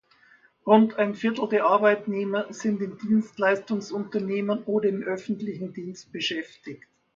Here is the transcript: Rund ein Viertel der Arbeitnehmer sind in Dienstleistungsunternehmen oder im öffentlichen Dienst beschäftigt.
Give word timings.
Rund 0.65 0.95
ein 0.97 1.13
Viertel 1.13 1.47
der 1.49 1.65
Arbeitnehmer 1.67 2.51
sind 2.51 2.81
in 2.81 2.97
Dienstleistungsunternehmen 2.97 4.63
oder 4.63 4.89
im 4.89 5.03
öffentlichen 5.03 5.73
Dienst 5.73 6.11
beschäftigt. 6.11 6.87